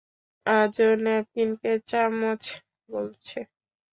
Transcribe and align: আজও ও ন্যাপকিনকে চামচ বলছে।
আজও 0.45 0.85
ও 0.89 1.01
ন্যাপকিনকে 1.03 1.71
চামচ 1.89 2.43
বলছে। 2.89 3.39